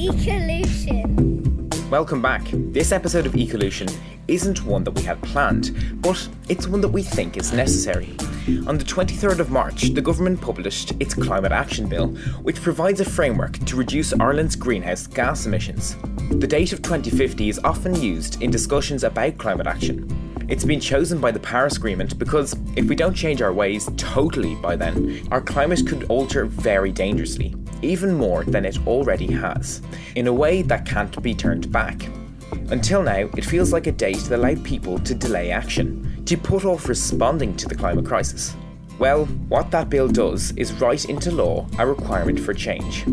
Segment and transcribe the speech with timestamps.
[0.00, 1.90] Ecolution.
[1.90, 2.46] Welcome back.
[2.50, 3.94] This episode of Ecolution
[4.28, 8.16] isn't one that we had planned, but it's one that we think is necessary.
[8.66, 12.08] On the 23rd of March, the government published its Climate Action Bill,
[12.40, 15.98] which provides a framework to reduce Ireland's greenhouse gas emissions.
[16.30, 20.08] The date of 2050 is often used in discussions about climate action.
[20.48, 24.54] It's been chosen by the Paris Agreement because if we don't change our ways totally
[24.54, 29.82] by then, our climate could alter very dangerously, even more than it already has,
[30.16, 32.08] in a way that can't be turned back.
[32.70, 36.64] Until now, it feels like a date that allowed people to delay action, to put
[36.64, 38.54] off responding to the climate crisis.
[38.98, 43.04] Well, what that bill does is write into law a requirement for change.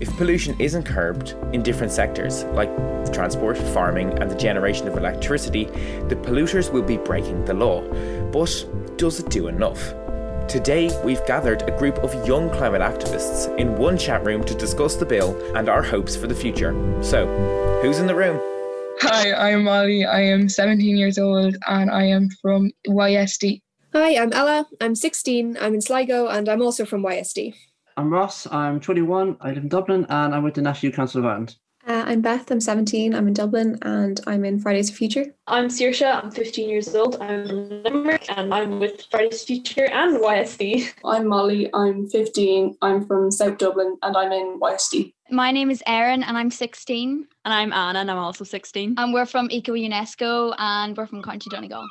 [0.00, 2.74] If pollution isn't curbed in different sectors, like
[3.12, 5.64] transport, farming, and the generation of electricity,
[6.08, 7.82] the polluters will be breaking the law.
[8.30, 9.92] But does it do enough?
[10.50, 14.96] Today, we've gathered a group of young climate activists in one chat room to discuss
[14.96, 16.72] the bill and our hopes for the future.
[17.04, 17.28] So,
[17.82, 18.40] who's in the room?
[18.98, 20.04] Hi, I'm Molly.
[20.04, 23.62] I am 17 years old and I am from YSD.
[23.92, 24.66] Hi, I'm Ella.
[24.80, 25.56] I'm 16.
[25.60, 27.54] I'm in Sligo and I'm also from YSD.
[27.96, 28.48] I'm Ross.
[28.50, 29.36] I'm 21.
[29.40, 31.54] I live in Dublin and I'm with the National Youth Council of Ireland.
[31.90, 32.52] Uh, I'm Beth.
[32.52, 33.16] I'm 17.
[33.16, 35.34] I'm in Dublin and I'm in Fridays for Future.
[35.48, 36.06] I'm Saoirse.
[36.06, 37.16] I'm 15 years old.
[37.20, 40.88] I'm in Limerick and I'm with Fridays for Future and YSD.
[41.04, 41.68] I'm Molly.
[41.74, 42.76] I'm 15.
[42.80, 45.14] I'm from South Dublin and I'm in YSD.
[45.32, 47.26] My name is Erin and I'm 16.
[47.44, 48.94] And I'm Anna and I'm also 16.
[48.96, 51.88] And we're from Eco UNESCO and we're from County Donegal.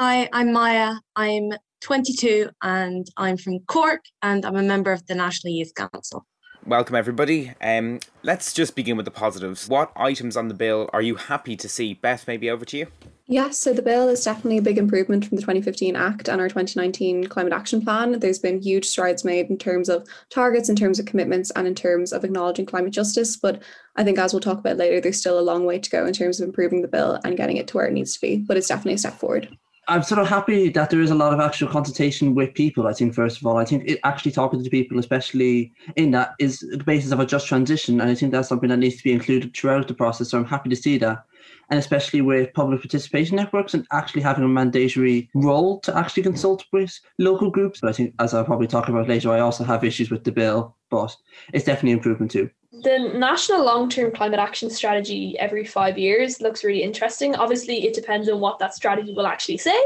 [0.00, 0.94] Hi, I'm Maya.
[1.14, 1.52] I'm
[1.82, 6.26] 22 and I'm from Cork and I'm a member of the National Youth Council.
[6.66, 7.52] Welcome, everybody.
[7.60, 9.68] Um, let's just begin with the positives.
[9.68, 11.94] What items on the bill are you happy to see?
[11.94, 12.86] Beth, maybe over to you.
[13.28, 16.48] Yeah, so the bill is definitely a big improvement from the 2015 Act and our
[16.48, 18.18] 2019 Climate Action Plan.
[18.18, 21.74] There's been huge strides made in terms of targets, in terms of commitments, and in
[21.76, 23.36] terms of acknowledging climate justice.
[23.36, 23.62] But
[23.94, 26.14] I think, as we'll talk about later, there's still a long way to go in
[26.14, 28.38] terms of improving the bill and getting it to where it needs to be.
[28.38, 29.56] But it's definitely a step forward.
[29.88, 32.88] I'm sort of happy that there is a lot of actual consultation with people.
[32.88, 36.34] I think, first of all, I think it actually talking to people, especially in that,
[36.40, 38.00] is the basis of a just transition.
[38.00, 40.30] And I think that's something that needs to be included throughout the process.
[40.30, 41.24] So I'm happy to see that.
[41.70, 46.64] And especially with public participation networks and actually having a mandatory role to actually consult
[46.72, 47.80] with local groups.
[47.80, 50.32] But I think, as I'll probably talk about later, I also have issues with the
[50.32, 51.14] bill, but
[51.52, 52.50] it's definitely improvement too.
[52.82, 57.34] The National Long Term Climate Action Strategy every five years looks really interesting.
[57.34, 59.78] Obviously, it depends on what that strategy will actually say,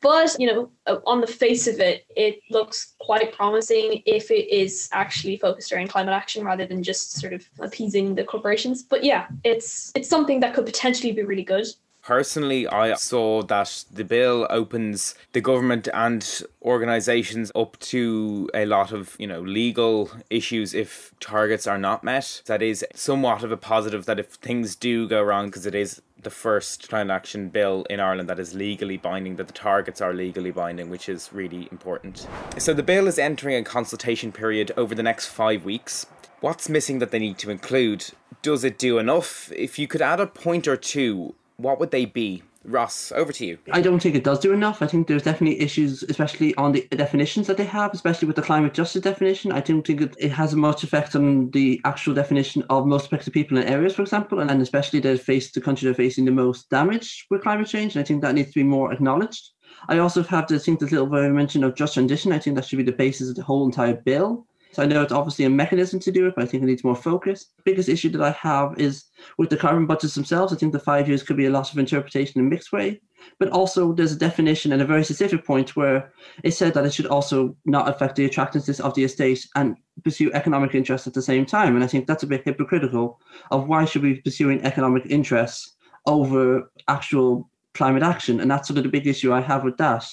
[0.00, 4.48] but you know, uh, on the face of it, it looks quite promising if it
[4.48, 8.82] is actually focused around climate action rather than just sort of appeasing the corporations.
[8.82, 11.66] But yeah, it's it's something that could potentially be really good.
[12.08, 18.92] Personally, I saw that the bill opens the government and organisations up to a lot
[18.92, 22.40] of, you know, legal issues if targets are not met.
[22.46, 26.00] That is somewhat of a positive that if things do go wrong, because it is
[26.18, 30.14] the first climate action bill in Ireland that is legally binding, that the targets are
[30.14, 32.26] legally binding, which is really important.
[32.56, 36.06] So the bill is entering a consultation period over the next five weeks.
[36.40, 38.06] What's missing that they need to include?
[38.40, 39.52] Does it do enough?
[39.52, 42.42] If you could add a point or two what would they be?
[42.64, 43.58] Ross, over to you.
[43.72, 44.82] I don't think it does do enough.
[44.82, 48.42] I think there's definitely issues, especially on the definitions that they have, especially with the
[48.42, 49.52] climate justice definition.
[49.52, 53.32] I don't think it, it has much effect on the actual definition of most affected
[53.32, 56.24] people in areas, for example, and, and especially the face the country that are facing
[56.24, 57.94] the most damage with climate change.
[57.96, 59.50] And I think that needs to be more acknowledged.
[59.88, 62.32] I also have to think this little very mention of just transition.
[62.32, 64.46] I think that should be the basis of the whole entire bill.
[64.72, 66.84] So I know it's obviously a mechanism to do it, but I think it needs
[66.84, 67.46] more focus.
[67.56, 69.04] The biggest issue that I have is
[69.38, 70.52] with the carbon budgets themselves.
[70.52, 73.00] I think the five years could be a loss of interpretation in a mixed way.
[73.38, 76.12] But also there's a definition and a very specific point where
[76.44, 80.30] it said that it should also not affect the attractiveness of the estate and pursue
[80.32, 81.74] economic interests at the same time.
[81.74, 85.76] And I think that's a bit hypocritical of why should we be pursuing economic interests
[86.06, 88.40] over actual climate action?
[88.40, 90.06] And that's sort of the big issue I have with that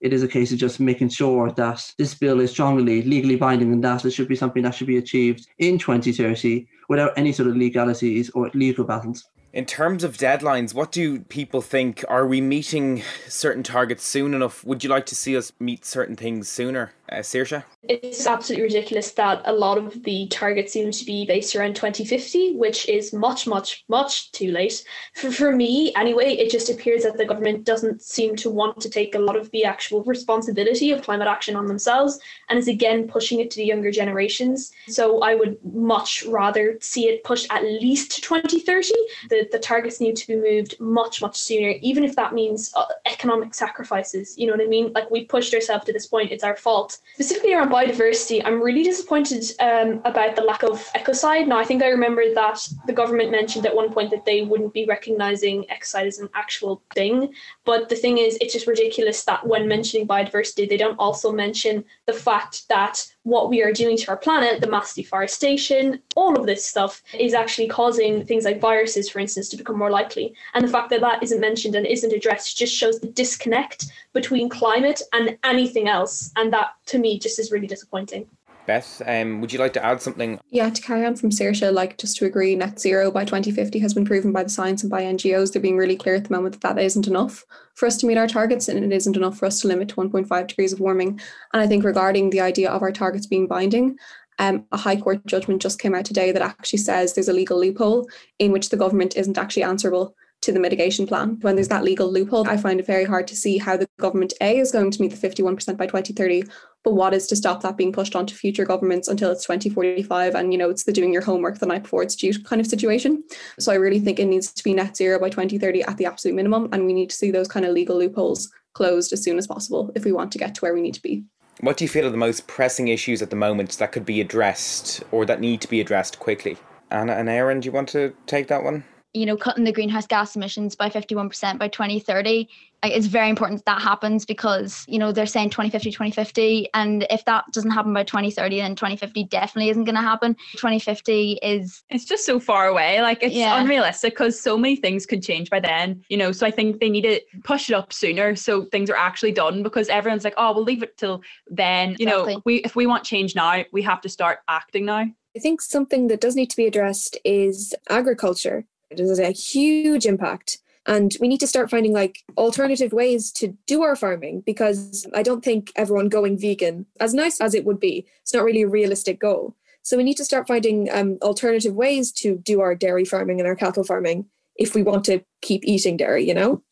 [0.00, 3.72] it is a case of just making sure that this bill is strongly legally binding
[3.72, 7.48] and that it should be something that should be achieved in 2030 without any sort
[7.48, 9.24] of legalities or legal battles.
[9.56, 12.04] In terms of deadlines, what do people think?
[12.10, 14.62] Are we meeting certain targets soon enough?
[14.66, 16.92] Would you like to see us meet certain things sooner?
[17.10, 17.62] Uh, Saoirse?
[17.84, 22.56] It's absolutely ridiculous that a lot of the targets seem to be based around 2050,
[22.56, 24.84] which is much, much, much too late.
[25.14, 28.90] For, for me, anyway, it just appears that the government doesn't seem to want to
[28.90, 32.18] take a lot of the actual responsibility of climate action on themselves
[32.50, 34.72] and is again pushing it to the younger generations.
[34.88, 38.92] So I would much rather see it pushed at least to 2030.
[39.30, 42.84] The, the targets need to be moved much, much sooner, even if that means uh,
[43.06, 44.36] economic sacrifices.
[44.38, 44.92] You know what I mean?
[44.92, 48.82] Like we pushed ourselves to this point, it's our fault specifically around biodiversity, I'm really
[48.82, 51.46] disappointed um, about the lack of ecocide.
[51.46, 54.72] Now, I think I remember that the government mentioned at one point that they wouldn't
[54.72, 57.32] be recognizing ecocide as an actual thing.
[57.64, 61.84] But the thing is, it's just ridiculous that when mentioning biodiversity, they don't also mention
[62.06, 66.46] the fact that what we are doing to our planet, the mass deforestation, all of
[66.46, 70.32] this stuff is actually causing things like viruses, for instance, to become more likely.
[70.54, 74.48] And the fact that that isn't mentioned and isn't addressed just shows the disconnect between
[74.48, 76.30] climate and anything else.
[76.36, 78.28] And that, to me, just is really disappointing.
[78.66, 80.38] Beth, um, would you like to add something?
[80.50, 83.94] Yeah, to carry on from Saoirse, like just to agree, net zero by 2050 has
[83.94, 85.52] been proven by the science and by NGOs.
[85.52, 88.18] They're being really clear at the moment that that isn't enough for us to meet
[88.18, 91.20] our targets and it isn't enough for us to limit to 1.5 degrees of warming.
[91.52, 93.96] And I think regarding the idea of our targets being binding,
[94.38, 97.58] um, a High Court judgment just came out today that actually says there's a legal
[97.58, 98.08] loophole
[98.38, 101.38] in which the government isn't actually answerable to the mitigation plan.
[101.40, 104.34] When there's that legal loophole, I find it very hard to see how the government
[104.40, 106.44] A is going to meet the 51% by 2030,
[106.86, 110.52] but what is to stop that being pushed onto future governments until it's 2045 and
[110.52, 113.24] you know it's the doing your homework the night before it's due kind of situation.
[113.58, 116.36] So I really think it needs to be net zero by 2030 at the absolute
[116.36, 119.48] minimum and we need to see those kind of legal loopholes closed as soon as
[119.48, 121.24] possible if we want to get to where we need to be.
[121.58, 124.20] What do you feel are the most pressing issues at the moment that could be
[124.20, 126.56] addressed or that need to be addressed quickly?
[126.92, 128.84] Anna and Erin, do you want to take that one?
[129.16, 132.46] you know, cutting the greenhouse gas emissions by 51% by 2030.
[132.82, 136.68] It's very important that, that happens because, you know, they're saying 2050, 2050.
[136.74, 140.34] And if that doesn't happen by 2030, then 2050 definitely isn't going to happen.
[140.52, 141.82] 2050 is.
[141.90, 143.00] It's just so far away.
[143.02, 143.60] Like, it's yeah.
[143.60, 146.32] unrealistic because so many things could change by then, you know.
[146.32, 149.62] So I think they need to push it up sooner so things are actually done
[149.62, 151.96] because everyone's like, oh, we'll leave it till then.
[151.98, 152.34] You exactly.
[152.34, 155.06] know, we if we want change now, we have to start acting now.
[155.36, 158.64] I think something that does need to be addressed is agriculture.
[158.90, 160.58] It has a huge impact.
[160.86, 165.22] And we need to start finding like alternative ways to do our farming because I
[165.22, 168.68] don't think everyone going vegan, as nice as it would be, it's not really a
[168.68, 169.56] realistic goal.
[169.82, 173.48] So we need to start finding um, alternative ways to do our dairy farming and
[173.48, 176.62] our cattle farming if we want to keep eating dairy, you know?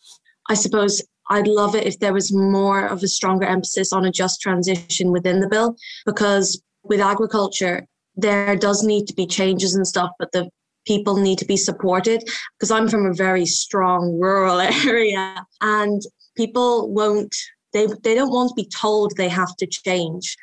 [0.48, 4.10] I suppose I'd love it if there was more of a stronger emphasis on a
[4.10, 5.76] just transition within the bill
[6.06, 7.86] because with agriculture,
[8.16, 10.48] there does need to be changes and stuff, but the
[10.86, 12.22] people need to be supported
[12.58, 16.02] because I'm from a very strong rural area and
[16.36, 17.34] people won't
[17.72, 20.36] they they don't want to be told they have to change.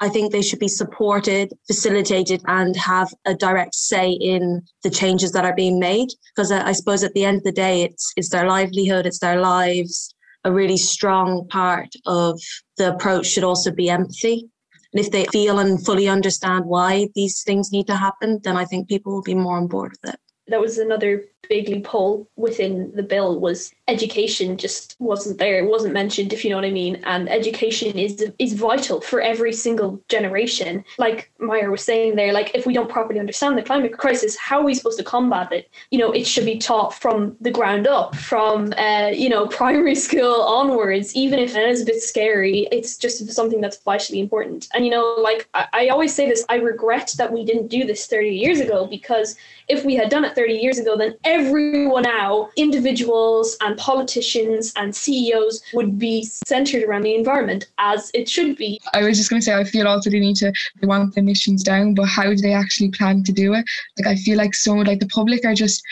[0.00, 5.30] I think they should be supported, facilitated, and have a direct say in the changes
[5.30, 6.08] that are being made.
[6.34, 9.40] Because I, suppose at the end of the day, it's it's their livelihood, it's their
[9.40, 10.12] lives.
[10.44, 12.40] A really strong part of
[12.76, 14.50] the approach should also be empathy.
[14.92, 18.64] And if they feel and fully understand why these things need to happen, then I
[18.64, 20.20] think people will be more on board with it.
[20.48, 25.92] That was another big loophole within the bill was education just wasn't there it wasn't
[25.92, 27.00] mentioned if you know what i mean.
[27.04, 30.84] And education is is vital for every single generation.
[30.98, 34.60] Like Maya was saying there like if we don't properly understand the climate crisis how
[34.60, 35.70] are we supposed to combat it?
[35.90, 39.94] You know it should be taught from the ground up from uh, you know primary
[39.94, 41.14] school onwards.
[41.14, 44.68] Even if it is a bit scary it's just something that's vitally important.
[44.74, 47.84] And you know like I, I always say this i regret that we didn't do
[47.84, 49.36] this 30 years ago because
[49.68, 54.94] if we had done it 30 years ago then everyone now, individuals and politicians and
[54.94, 58.78] CEOs, would be centered around the environment as it should be.
[58.92, 61.20] I was just going to say, I feel also they need to, they want the
[61.20, 63.64] emissions down, but how do they actually plan to do it?
[63.98, 65.82] Like, I feel like so, like, the public are just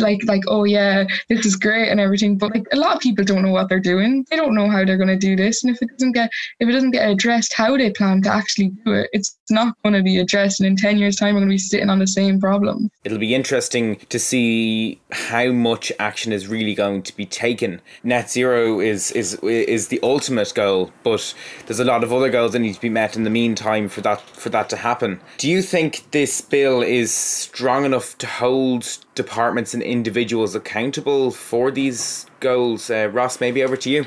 [0.00, 3.24] like like oh yeah this is great and everything but like a lot of people
[3.24, 4.24] don't know what they're doing.
[4.30, 6.68] They don't know how they're going to do this and if it doesn't get if
[6.68, 10.02] it doesn't get addressed how they plan to actually do it it's not going to
[10.02, 12.40] be addressed and in 10 years time we're going to be sitting on the same
[12.40, 12.90] problem.
[13.04, 17.80] It'll be interesting to see how much action is really going to be taken.
[18.02, 21.34] Net zero is is is the ultimate goal but
[21.66, 24.00] there's a lot of other goals that need to be met in the meantime for
[24.02, 25.20] that for that to happen.
[25.38, 31.72] Do you think this bill is strong enough to hold departments and individuals accountable for
[31.72, 32.88] these goals?
[32.88, 34.06] Uh, Ross, maybe over to you.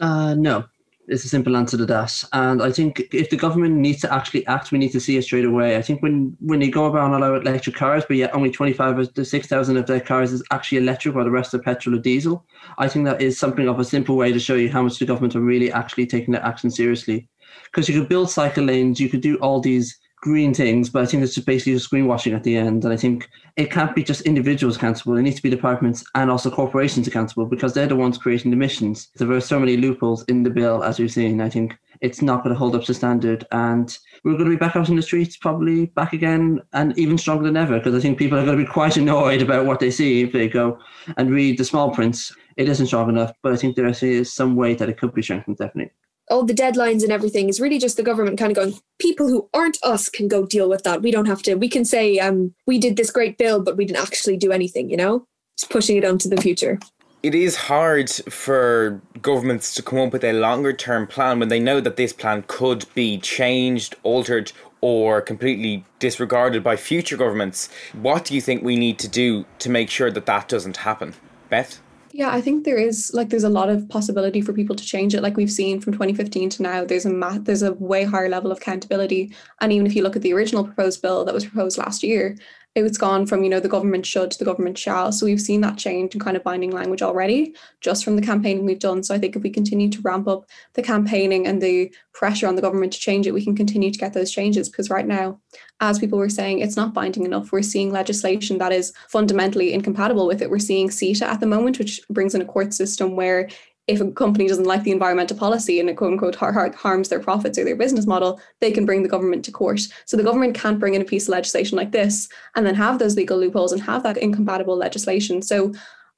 [0.00, 0.64] Uh, no,
[1.08, 2.22] it's a simple answer to that.
[2.32, 5.24] And I think if the government needs to actually act, we need to see it
[5.24, 5.76] straight away.
[5.76, 9.12] I think when when you go about and allow electric cars, but yet only 25
[9.14, 12.46] to 6,000 of their cars is actually electric while the rest are petrol or diesel,
[12.78, 15.06] I think that is something of a simple way to show you how much the
[15.06, 17.28] government are really actually taking their action seriously.
[17.64, 21.06] Because you could build cycle lanes, you could do all these green things, but I
[21.06, 22.84] think it's just basically just greenwashing at the end.
[22.84, 25.16] And I think it can't be just individuals accountable.
[25.16, 28.56] It needs to be departments and also corporations accountable because they're the ones creating the
[28.56, 29.08] missions.
[29.16, 31.40] There are so many loopholes in the bill, as we've seen.
[31.40, 33.44] I think it's not going to hold up to standard.
[33.50, 37.18] And we're going to be back out in the streets, probably back again, and even
[37.18, 39.80] stronger than ever because I think people are going to be quite annoyed about what
[39.80, 40.78] they see if they go
[41.16, 42.32] and read the small prints.
[42.56, 45.22] It isn't strong enough, but I think there is some way that it could be
[45.22, 45.92] strengthened, definitely.
[46.30, 49.48] All the deadlines and everything is really just the government kind of going people who
[49.52, 52.54] aren't us can go deal with that we don't have to we can say um
[52.66, 55.26] we did this great bill but we didn't actually do anything you know
[55.58, 56.78] just pushing it onto the future
[57.22, 61.60] it is hard for governments to come up with a longer term plan when they
[61.60, 64.50] know that this plan could be changed, altered,
[64.80, 67.68] or completely disregarded by future governments.
[67.92, 71.14] What do you think we need to do to make sure that that doesn't happen?
[71.48, 71.80] Beth?
[72.14, 75.14] Yeah, I think there is like there's a lot of possibility for people to change
[75.14, 75.22] it.
[75.22, 78.52] Like we've seen from 2015 to now, there's a ma- there's a way higher level
[78.52, 79.34] of accountability.
[79.62, 82.36] And even if you look at the original proposed bill that was proposed last year,
[82.74, 85.12] it's gone from you know the government should to the government shall.
[85.12, 88.64] So we've seen that change in kind of binding language already just from the campaigning
[88.64, 89.02] we've done.
[89.02, 92.56] So i think if we continue to ramp up the campaigning and the pressure on
[92.56, 94.68] the government to change it we can continue to get those changes.
[94.68, 95.40] Because right now
[95.80, 97.52] as people were saying it's not binding enough.
[97.52, 100.50] We're seeing legislation that is fundamentally incompatible with it.
[100.50, 103.48] We're seeing CETA at the moment which brings in a court system where
[103.88, 107.58] if a company doesn't like the environmental policy and it quote unquote harms their profits
[107.58, 109.80] or their business model, they can bring the government to court.
[110.04, 112.98] So the government can't bring in a piece of legislation like this and then have
[112.98, 115.42] those legal loopholes and have that incompatible legislation.
[115.42, 115.72] So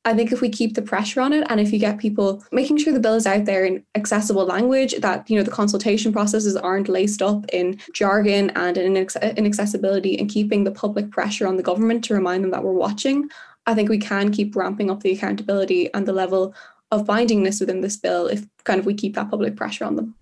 [0.06, 2.76] I think if we keep the pressure on it and if you get people making
[2.76, 6.56] sure the bill is out there in accessible language, that you know the consultation processes
[6.56, 11.62] aren't laced up in jargon and in inaccessibility and keeping the public pressure on the
[11.62, 13.30] government to remind them that we're watching,
[13.66, 16.54] I think we can keep ramping up the accountability and the level
[16.94, 20.14] of bindingness within this bill if kind of we keep that public pressure on them.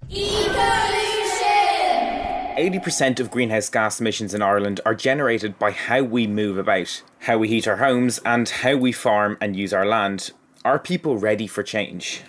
[2.57, 7.39] 80% of greenhouse gas emissions in Ireland are generated by how we move about, how
[7.39, 10.33] we heat our homes, and how we farm and use our land.
[10.65, 12.23] Are people ready for change?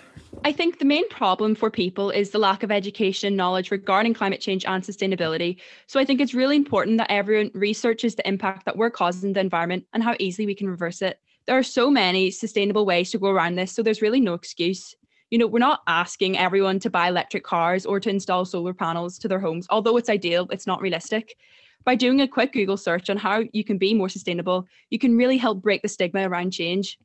[0.46, 4.14] I think the main problem for people is the lack of education and knowledge regarding
[4.14, 5.58] climate change and sustainability.
[5.86, 9.40] So I think it's really important that everyone researches the impact that we're causing the
[9.40, 13.18] environment and how easily we can reverse it there are so many sustainable ways to
[13.18, 13.72] go around this.
[13.72, 14.94] So there's really no excuse.
[15.30, 19.18] You know, we're not asking everyone to buy electric cars or to install solar panels
[19.18, 19.66] to their homes.
[19.70, 21.36] Although it's ideal, it's not realistic.
[21.84, 25.16] By doing a quick Google search on how you can be more sustainable, you can
[25.16, 26.98] really help break the stigma around change.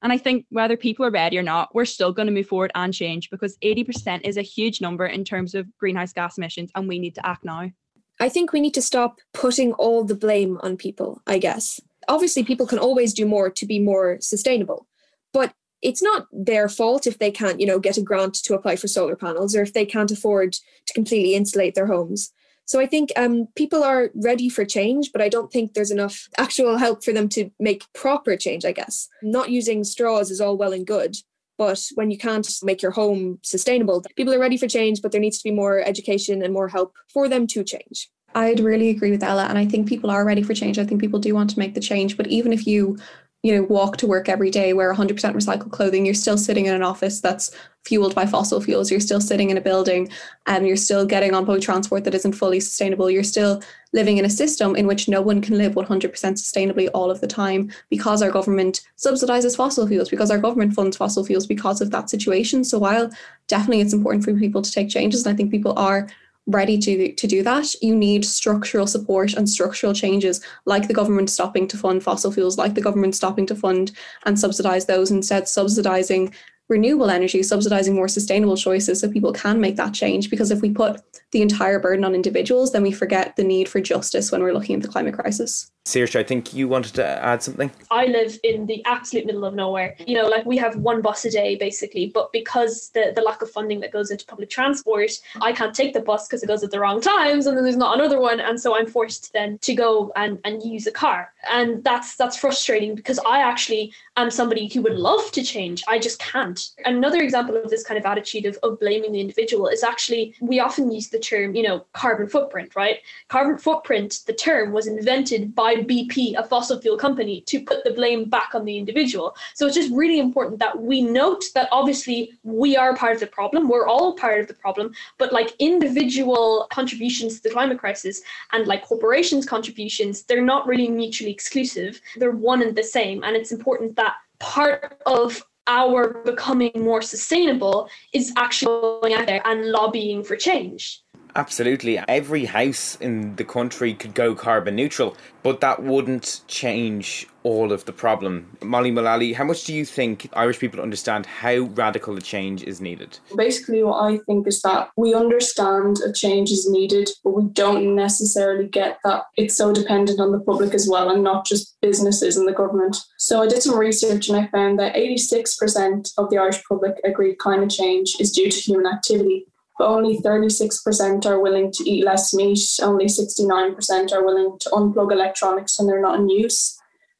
[0.00, 2.72] And I think whether people are ready or not, we're still going to move forward
[2.74, 6.88] and change because 80% is a huge number in terms of greenhouse gas emissions, and
[6.88, 7.70] we need to act now.
[8.18, 12.44] I think we need to stop putting all the blame on people, I guess obviously
[12.44, 14.86] people can always do more to be more sustainable
[15.32, 18.76] but it's not their fault if they can't you know get a grant to apply
[18.76, 22.32] for solar panels or if they can't afford to completely insulate their homes.
[22.64, 26.28] So i think um, people are ready for change but i don't think there's enough
[26.38, 29.08] actual help for them to make proper change i guess.
[29.22, 31.16] Not using straws is all well and good
[31.58, 35.20] but when you can't make your home sustainable people are ready for change but there
[35.20, 39.10] needs to be more education and more help for them to change I'd really agree
[39.10, 39.46] with Ella.
[39.46, 40.78] And I think people are ready for change.
[40.78, 42.16] I think people do want to make the change.
[42.16, 42.98] But even if you,
[43.42, 46.74] you know, walk to work every day, wear 100% recycled clothing, you're still sitting in
[46.74, 47.50] an office that's
[47.84, 48.90] fueled by fossil fuels.
[48.90, 50.08] You're still sitting in a building
[50.46, 53.10] and you're still getting on public transport that isn't fully sustainable.
[53.10, 53.60] You're still
[53.92, 57.26] living in a system in which no one can live 100% sustainably all of the
[57.26, 61.90] time because our government subsidizes fossil fuels, because our government funds fossil fuels because of
[61.90, 62.62] that situation.
[62.62, 63.10] So while
[63.48, 66.08] definitely it's important for people to take changes, and I think people are
[66.46, 71.30] ready to, to do that, you need structural support and structural changes, like the government
[71.30, 73.92] stopping to fund fossil fuels, like the government stopping to fund
[74.26, 76.32] and subsidize those, instead subsidizing
[76.68, 80.30] renewable energy, subsidizing more sustainable choices so people can make that change.
[80.30, 83.80] Because if we put the entire burden on individuals, then we forget the need for
[83.80, 85.70] justice when we're looking at the climate crisis.
[85.84, 87.70] Saoirse, I think you wanted to add something.
[87.90, 89.96] I live in the absolute middle of nowhere.
[90.06, 93.42] You know, like we have one bus a day basically, but because the, the lack
[93.42, 95.10] of funding that goes into public transport,
[95.40, 97.76] I can't take the bus because it goes at the wrong times and then there's
[97.76, 98.38] not another one.
[98.38, 101.32] And so I'm forced then to go and, and use a car.
[101.50, 105.82] And that's that's frustrating because I actually am somebody who would love to change.
[105.88, 106.60] I just can't.
[106.84, 110.60] Another example of this kind of attitude of, of blaming the individual is actually we
[110.60, 112.98] often use the term, you know, carbon footprint, right?
[113.26, 117.84] Carbon footprint, the term was invented by by BP, a fossil fuel company, to put
[117.84, 119.34] the blame back on the individual.
[119.54, 123.26] So it's just really important that we note that obviously we are part of the
[123.26, 128.22] problem, we're all part of the problem, but like individual contributions to the climate crisis
[128.52, 132.00] and like corporations' contributions, they're not really mutually exclusive.
[132.16, 133.22] They're one and the same.
[133.24, 139.42] And it's important that part of our becoming more sustainable is actually going out there
[139.44, 141.02] and lobbying for change.
[141.34, 141.98] Absolutely.
[142.08, 147.84] Every house in the country could go carbon neutral, but that wouldn't change all of
[147.86, 148.56] the problem.
[148.62, 152.80] Molly Mullally, how much do you think Irish people understand how radical a change is
[152.80, 153.18] needed?
[153.36, 157.96] Basically, what I think is that we understand a change is needed, but we don't
[157.96, 162.36] necessarily get that it's so dependent on the public as well and not just businesses
[162.36, 162.96] and the government.
[163.18, 167.38] So I did some research and I found that 86% of the Irish public agreed
[167.38, 169.46] climate change is due to human activity
[169.82, 172.60] but only 36% are willing to eat less meat.
[172.80, 176.78] Only 69% are willing to unplug electronics when they're not in use.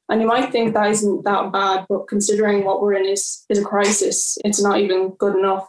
[0.09, 3.59] And you might think that isn't that bad, but considering what we're in is, is
[3.59, 5.67] a crisis, it's not even good enough.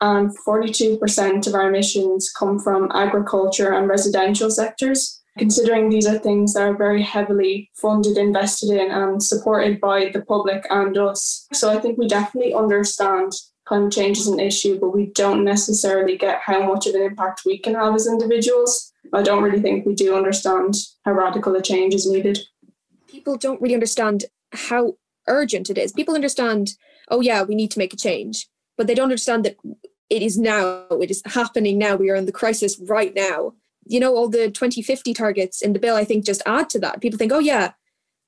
[0.00, 5.20] And 42% of our emissions come from agriculture and residential sectors.
[5.38, 10.22] Considering these are things that are very heavily funded, invested in, and supported by the
[10.22, 11.48] public and us.
[11.52, 13.32] So I think we definitely understand
[13.68, 17.42] climate change is an issue, but we don't necessarily get how much of an impact
[17.44, 18.90] we can have as individuals.
[19.12, 22.38] I don't really think we do understand how radical a change is needed.
[23.08, 24.96] People don't really understand how
[25.26, 25.92] urgent it is.
[25.92, 26.70] People understand,
[27.10, 28.48] oh, yeah, we need to make a change,
[28.78, 29.56] but they don't understand that
[30.08, 31.94] it is now, it is happening now.
[31.94, 33.52] We are in the crisis right now.
[33.84, 37.02] You know, all the 2050 targets in the bill, I think, just add to that.
[37.02, 37.72] People think, oh, yeah,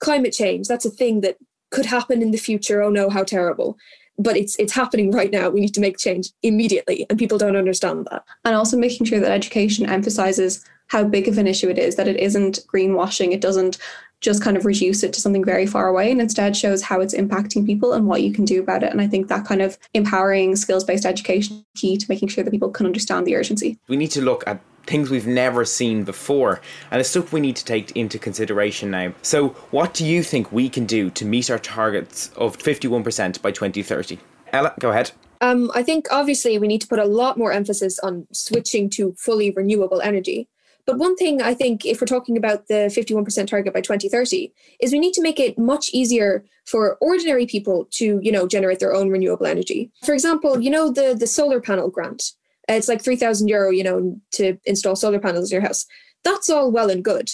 [0.00, 1.38] climate change, that's a thing that
[1.70, 2.82] could happen in the future.
[2.82, 3.78] Oh, no, how terrible
[4.22, 5.48] but it's it's happening right now.
[5.48, 8.24] We need to make change immediately and people don't understand that.
[8.44, 12.08] And also making sure that education emphasizes how big of an issue it is that
[12.08, 13.78] it isn't greenwashing it doesn't
[14.20, 17.14] just kind of reduce it to something very far away and instead shows how it's
[17.14, 19.78] impacting people and what you can do about it and i think that kind of
[19.94, 23.96] empowering skills based education key to making sure that people can understand the urgency we
[23.96, 26.60] need to look at things we've never seen before,
[26.90, 29.12] and it's stuff we need to take into consideration now.
[29.22, 33.52] So, what do you think we can do to meet our targets of 51% by
[33.52, 34.18] 2030?
[34.52, 35.12] Ella, go ahead.
[35.40, 39.14] Um, I think obviously we need to put a lot more emphasis on switching to
[39.14, 40.48] fully renewable energy.
[40.90, 44.90] But one thing I think, if we're talking about the 51% target by 2030, is
[44.90, 48.92] we need to make it much easier for ordinary people to, you know, generate their
[48.92, 49.92] own renewable energy.
[50.04, 52.32] For example, you know, the, the solar panel grant.
[52.66, 55.86] It's like 3,000 euro, you know, to install solar panels in your house.
[56.24, 57.30] That's all well and good.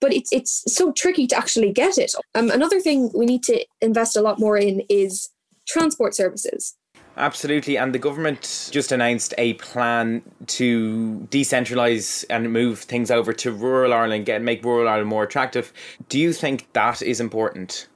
[0.00, 2.12] But it's it's so tricky to actually get it.
[2.34, 5.30] Um, another thing we need to invest a lot more in is
[5.68, 6.74] transport services.
[7.18, 7.76] Absolutely.
[7.76, 13.92] And the government just announced a plan to decentralise and move things over to rural
[13.92, 15.72] Ireland, get make rural Ireland more attractive.
[16.08, 17.88] Do you think that is important?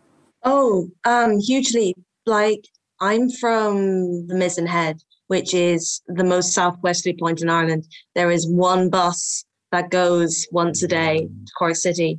[0.43, 1.95] Oh, um, hugely.
[2.27, 2.65] Like
[3.01, 8.49] I'm from the Mizen Head, which is the most southwesterly point in Ireland, there is
[8.49, 12.19] one bus that goes once a day to Cork City.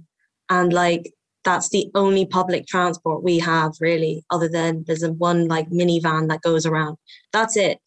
[0.50, 5.48] And like that's the only public transport we have really, other than there's a one
[5.48, 6.98] like minivan that goes around.
[7.32, 7.80] That's it.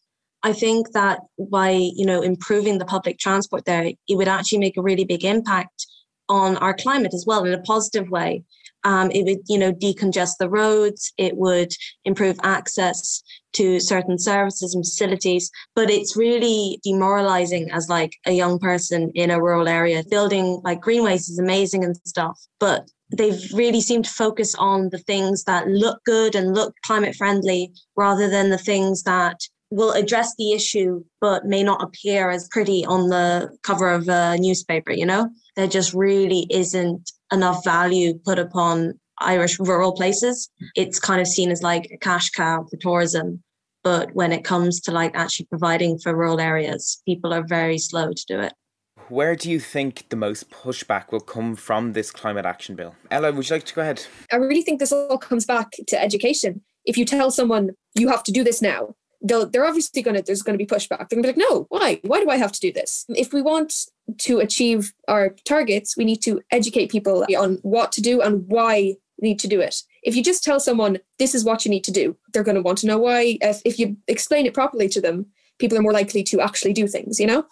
[0.43, 4.77] I think that by you know improving the public transport there, it would actually make
[4.77, 5.87] a really big impact
[6.29, 8.45] on our climate as well in a positive way.
[8.85, 11.13] Um, it would, you know, decongest the roads.
[11.19, 11.73] It would
[12.05, 13.23] improve access
[13.55, 15.51] to certain services and facilities.
[15.75, 20.05] But it's really demoralizing as like a young person in a rural area.
[20.09, 24.99] Building like greenways is amazing and stuff, but they've really seemed to focus on the
[24.99, 29.41] things that look good and look climate friendly rather than the things that
[29.71, 34.37] will address the issue but may not appear as pretty on the cover of a
[34.39, 40.51] newspaper you know there just really isn't enough value put upon Irish rural places.
[40.75, 43.43] It's kind of seen as like a cash cow for tourism.
[43.83, 48.13] But when it comes to like actually providing for rural areas, people are very slow
[48.13, 48.53] to do it.
[49.09, 52.97] Where do you think the most pushback will come from this climate action bill?
[53.11, 54.05] Ella, would you like to go ahead?
[54.33, 56.63] I really think this all comes back to education.
[56.85, 60.23] If you tell someone you have to do this now, they'll, they're obviously going to,
[60.23, 61.09] there's going to be pushback.
[61.09, 62.01] They're going to be like, no, why?
[62.03, 63.05] Why do I have to do this?
[63.11, 63.73] If we want
[64.19, 68.97] to achieve our targets, we need to educate people on what to do and why
[69.21, 69.77] need to do it.
[70.03, 72.63] If you just tell someone, this is what you need to do, they're going to
[72.63, 73.39] want to know why.
[73.41, 75.27] If, if you explain it properly to them,
[75.59, 77.47] people are more likely to actually do things, you know?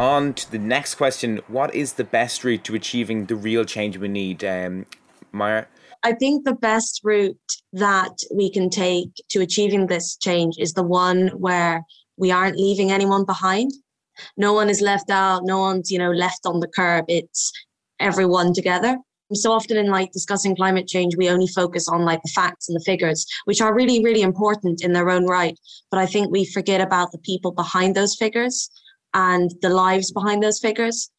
[0.00, 3.98] On to the next question What is the best route to achieving the real change
[3.98, 4.42] we need?
[4.42, 4.86] Um,
[5.30, 5.66] Maya?
[6.02, 7.36] I think the best route
[7.74, 11.84] that we can take to achieving this change is the one where
[12.16, 13.72] we aren't leaving anyone behind.
[14.38, 17.04] No one is left out, no one's, you know, left on the curb.
[17.08, 17.52] It's
[17.98, 18.96] everyone together.
[19.34, 22.74] So often in like discussing climate change, we only focus on like the facts and
[22.74, 25.58] the figures, which are really, really important in their own right.
[25.90, 28.70] But I think we forget about the people behind those figures
[29.14, 31.10] and the lives behind those figures.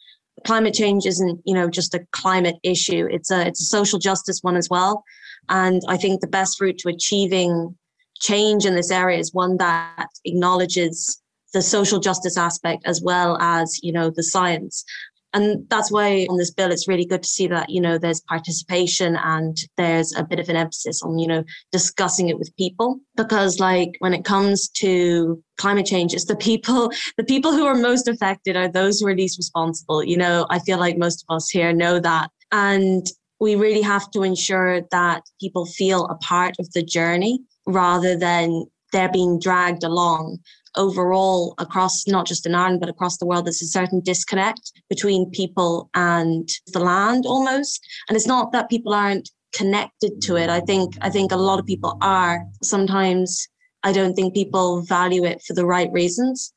[0.46, 3.08] Climate change isn't you know just a climate issue.
[3.12, 5.04] It's a it's a social justice one as well.
[5.50, 7.76] And i think the best route to achieving
[8.20, 11.22] change in this area is one that acknowledges
[11.54, 14.86] the social justice aspect as well as you know the science
[15.34, 18.22] and that's why on this bill it's really good to see that you know there's
[18.22, 23.00] participation and there's a bit of an emphasis on you know discussing it with people.
[23.16, 27.76] Because like when it comes to climate change it's the people the people who are
[27.76, 30.04] most affected are those who are least responsible.
[30.04, 32.30] You know i feel like most of us here know that.
[32.52, 33.06] And
[33.40, 38.66] we really have to ensure that people feel a part of the journey rather than
[38.92, 40.38] they're being dragged along
[40.76, 45.30] overall across not just in Ireland but across the world there's a certain disconnect between
[45.32, 47.82] people and the land almost.
[48.08, 50.50] And it's not that people aren't connected to it.
[50.50, 52.44] I think I think a lot of people are.
[52.64, 53.48] Sometimes
[53.84, 56.54] I don't think people value it for the right reasons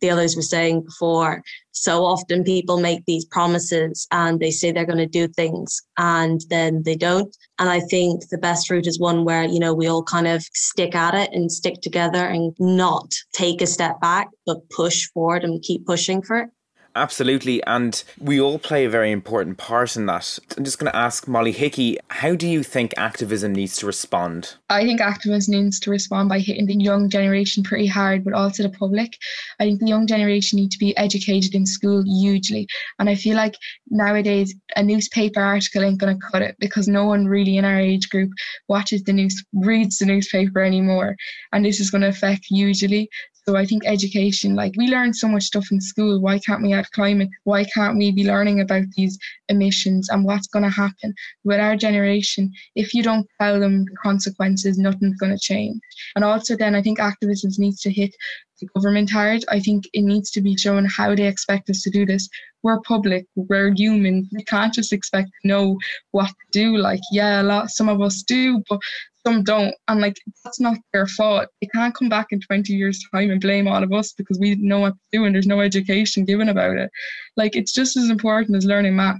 [0.00, 4.86] the others were saying before so often people make these promises and they say they're
[4.86, 7.36] going to do things and then they don't.
[7.58, 10.42] And i think the best route is one where you know we all kind of
[10.54, 15.44] stick at it and stick together and not take a step back but push forward
[15.44, 16.48] and keep pushing for it
[16.96, 17.62] Absolutely.
[17.64, 20.38] And we all play a very important part in that.
[20.56, 24.54] I'm just going to ask Molly Hickey, how do you think activism needs to respond?
[24.70, 28.62] I think activism needs to respond by hitting the young generation pretty hard, but also
[28.62, 29.16] the public.
[29.58, 32.68] I think the young generation need to be educated in school hugely.
[33.00, 33.56] And I feel like
[33.90, 37.78] nowadays a newspaper article ain't going to cut it because no one really in our
[37.78, 38.30] age group
[38.68, 41.16] watches the news, reads the newspaper anymore.
[41.52, 43.10] And this is going to affect hugely.
[43.46, 46.20] So I think education, like we learn so much stuff in school.
[46.20, 47.28] Why can't we add climate?
[47.44, 49.18] Why can't we be learning about these
[49.50, 52.50] emissions and what's going to happen with our generation?
[52.74, 55.78] If you don't tell them the consequences, nothing's going to change.
[56.16, 58.14] And also, then I think activism needs to hit
[58.60, 59.44] the government hard.
[59.50, 62.28] I think it needs to be shown how they expect us to do this.
[62.62, 64.26] We're public, we're human.
[64.32, 65.78] We can't just expect to know
[66.12, 66.78] what to do.
[66.78, 68.80] Like, yeah, a lot some of us do, but
[69.26, 69.74] some don't.
[69.88, 71.48] And like that's not their fault.
[71.60, 74.50] They can't come back in 20 years' time and blame all of us because we
[74.50, 76.90] didn't know what to do and there's no education given about it.
[77.36, 79.18] Like it's just as important as learning math.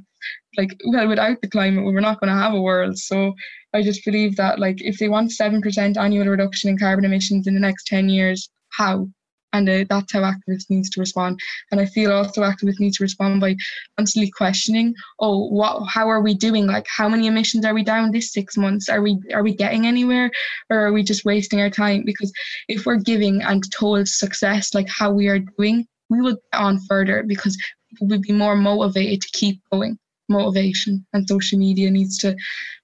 [0.57, 2.97] Like well, without the climate, we're not going to have a world.
[2.99, 3.35] So
[3.75, 7.47] I just believe that like if they want seven percent annual reduction in carbon emissions
[7.47, 9.09] in the next 10 years, how?
[9.55, 11.39] And uh, that's how activists needs to respond.
[11.71, 13.57] And i feel also activists need to respond by
[13.97, 16.67] constantly questioning oh what how are we doing?
[16.67, 18.89] Like how many emissions are we down this six months?
[18.89, 20.31] Are we are we getting anywhere?
[20.71, 22.03] Or are we just wasting our time?
[22.05, 22.33] Because
[22.69, 26.79] if we're giving and told success like how we are doing we will get on
[26.87, 27.57] further because
[28.01, 29.97] will be more motivated to keep going
[30.29, 32.37] motivation and social media needs to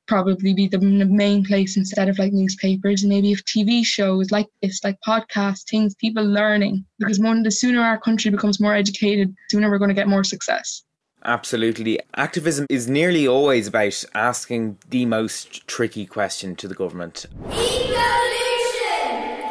[0.06, 4.46] probably be the main place instead of like newspapers and maybe if tv shows like
[4.60, 9.28] this like podcasts things people learning because one the sooner our country becomes more educated
[9.28, 10.82] the sooner we're going to get more success
[11.22, 12.00] Absolutely.
[12.16, 17.26] Activism is nearly always about asking the most tricky question to the government.
[17.50, 17.90] Ecolution!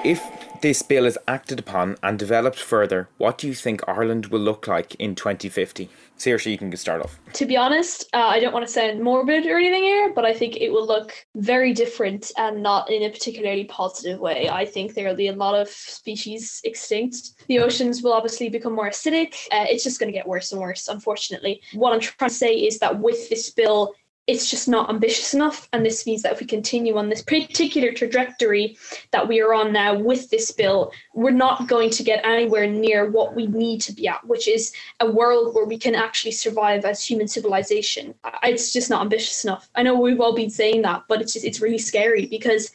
[0.03, 4.39] If this bill is acted upon and developed further, what do you think Ireland will
[4.39, 5.89] look like in 2050?
[6.17, 7.17] Saoirse, you can start off.
[7.33, 10.33] To be honest, uh, I don't want to sound morbid or anything here, but I
[10.33, 14.49] think it will look very different and not in a particularly positive way.
[14.49, 17.45] I think there will be a lot of species extinct.
[17.47, 19.35] The oceans will obviously become more acidic.
[19.51, 21.61] Uh, it's just going to get worse and worse, unfortunately.
[21.73, 23.93] What I'm trying to say is that with this bill,
[24.29, 25.67] it's just not ambitious enough.
[25.73, 28.77] And this means that if we continue on this particular trajectory
[29.09, 33.09] that we are on now with this bill, we're not going to get anywhere near
[33.09, 36.85] what we need to be at, which is a world where we can actually survive
[36.85, 38.13] as human civilization.
[38.43, 39.67] It's just not ambitious enough.
[39.73, 42.71] I know we've all been saying that, but it's just, it's really scary because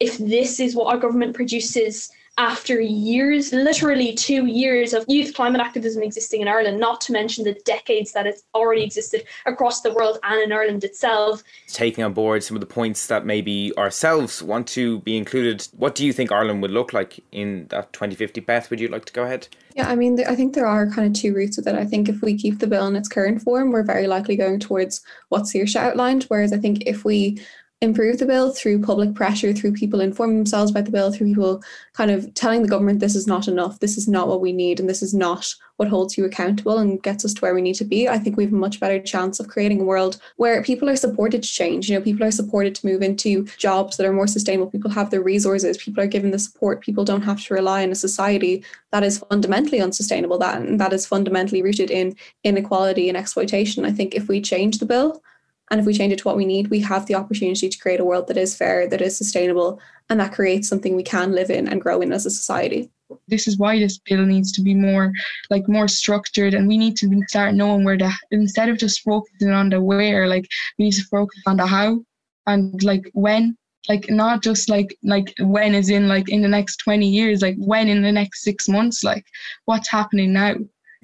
[0.00, 5.60] if this is what our government produces after years, literally two years of youth climate
[5.60, 9.92] activism existing in Ireland, not to mention the decades that it's already existed across the
[9.92, 11.42] world and in Ireland itself.
[11.68, 15.94] Taking on board some of the points that maybe ourselves want to be included, what
[15.94, 18.40] do you think Ireland would look like in that 2050?
[18.42, 19.48] Beth, would you like to go ahead?
[19.74, 21.74] Yeah, I mean, I think there are kind of two routes with it.
[21.74, 24.60] I think if we keep the bill in its current form, we're very likely going
[24.60, 26.24] towards what Saoirse outlined.
[26.24, 27.40] Whereas I think if we
[27.82, 31.62] improve the bill through public pressure, through people informing themselves about the bill, through people
[31.92, 34.80] kind of telling the government this is not enough, this is not what we need,
[34.80, 37.74] and this is not what holds you accountable and gets us to where we need
[37.74, 38.08] to be.
[38.08, 40.96] I think we have a much better chance of creating a world where people are
[40.96, 41.90] supported to change.
[41.90, 44.70] You know, people are supported to move into jobs that are more sustainable.
[44.70, 46.80] People have the resources, people are given the support.
[46.80, 50.94] People don't have to rely on a society that is fundamentally unsustainable, that and that
[50.94, 53.84] is fundamentally rooted in inequality and exploitation.
[53.84, 55.22] I think if we change the bill,
[55.70, 58.00] and if we change it to what we need, we have the opportunity to create
[58.00, 61.50] a world that is fair, that is sustainable, and that creates something we can live
[61.50, 62.90] in and grow in as a society.
[63.28, 65.12] This is why this bill needs to be more
[65.50, 69.50] like more structured and we need to start knowing where the instead of just focusing
[69.50, 70.46] on the where, like
[70.78, 72.00] we need to focus on the how
[72.46, 73.56] and like when
[73.88, 77.56] like not just like like when is in like in the next 20 years like
[77.58, 79.24] when in the next six months like
[79.66, 80.54] what's happening now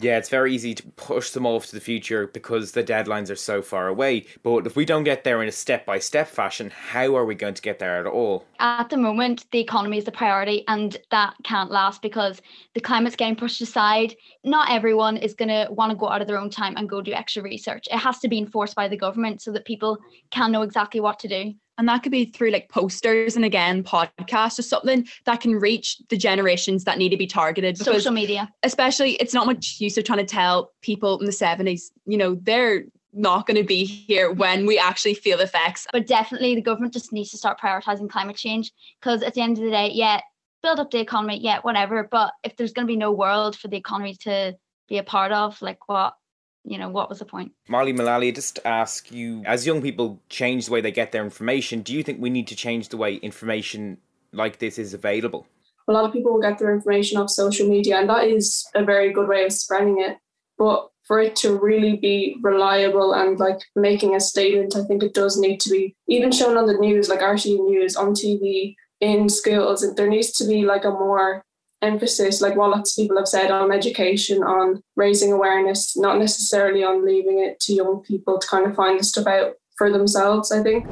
[0.03, 3.37] yeah, it's very easy to push them off to the future because the deadlines are
[3.37, 4.27] so far away.
[4.43, 7.35] But if we don't get there in a step by step fashion, how are we
[7.35, 8.45] going to get there at all?
[8.59, 12.43] At the moment, the economy is the priority, and that can't last because
[12.75, 14.15] the climate's getting pushed aside.
[14.45, 17.01] Not everyone is going to want to go out of their own time and go
[17.01, 17.87] do extra research.
[17.91, 19.99] It has to be enforced by the government so that people
[20.31, 21.55] can know exactly what to do.
[21.79, 25.99] And that could be through like posters and again podcasts or something that can reach
[26.09, 27.79] the generations that need to be targeted.
[27.79, 28.53] Social media.
[28.63, 32.35] Especially it's not much use of trying to tell people in the 70s, you know,
[32.35, 35.87] they're not going to be here when we actually feel the effects.
[35.93, 39.59] But definitely the government just needs to start prioritizing climate change because at the end
[39.59, 40.21] of the day, yeah,
[40.63, 42.07] build up the economy, yeah, whatever.
[42.11, 44.57] But if there's going to be no world for the economy to
[44.89, 46.15] be a part of, like what,
[46.64, 47.53] you know, what was the point?
[47.68, 51.83] Molly Mullally, just ask you, as young people change the way they get their information,
[51.83, 53.98] do you think we need to change the way information
[54.33, 55.46] like this is available?
[55.88, 58.85] A lot of people will get their information off social media, and that is a
[58.85, 60.18] very good way of spreading it.
[60.57, 65.14] But for it to really be reliable and like making a statement, I think it
[65.14, 69.29] does need to be even shown on the news, like RTE News, on TV, in
[69.29, 69.85] schools.
[69.96, 71.44] There needs to be like a more
[71.83, 76.85] emphasis, like what lots of people have said, on education, on raising awareness, not necessarily
[76.85, 80.53] on leaving it to young people to kind of find the stuff out for themselves,
[80.53, 80.87] I think.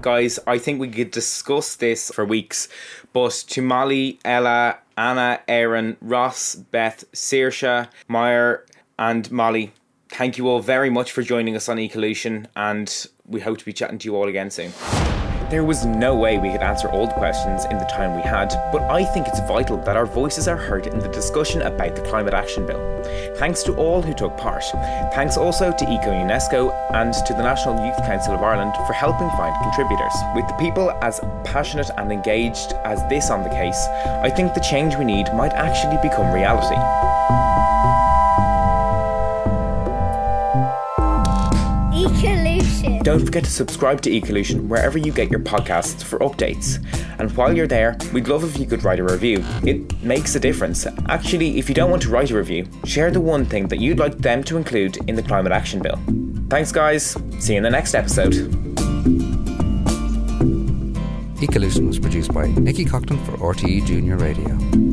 [0.00, 2.68] Guys, I think we could discuss this for weeks,
[3.12, 8.58] but to Molly, Ella, Anna, Erin, Ross, Beth, Saoirse, Maya,
[8.98, 9.72] and Molly,
[10.08, 13.72] thank you all very much for joining us on Ecolution, and we hope to be
[13.72, 14.72] chatting to you all again soon.
[15.52, 18.48] There was no way we could answer all the questions in the time we had,
[18.72, 22.00] but I think it's vital that our voices are heard in the discussion about the
[22.00, 23.04] Climate Action Bill.
[23.36, 24.64] Thanks to all who took part.
[25.14, 29.28] Thanks also to Eco UNESCO and to the National Youth Council of Ireland for helping
[29.36, 30.14] find contributors.
[30.34, 33.86] With the people as passionate and engaged as this on the case,
[34.24, 36.80] I think the change we need might actually become reality.
[43.02, 46.84] Don't forget to subscribe to Ecolution wherever you get your podcasts for updates.
[47.18, 49.44] And while you're there, we'd love if you could write a review.
[49.64, 50.86] It makes a difference.
[51.08, 53.98] Actually, if you don't want to write a review, share the one thing that you'd
[53.98, 55.98] like them to include in the Climate Action Bill.
[56.48, 57.16] Thanks, guys.
[57.38, 58.34] See you in the next episode.
[61.42, 64.91] Ecolution was produced by Nikki Cockton for RTE Junior Radio.